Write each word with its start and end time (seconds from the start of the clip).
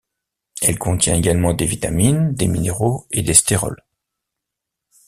Elle 0.63 0.79
contient 0.79 1.13
également 1.13 1.53
des 1.53 1.67
vitamines, 1.67 2.33
des 2.33 2.47
minéraux 2.47 3.05
et 3.11 3.21
des 3.21 3.35
stérols. 3.35 3.85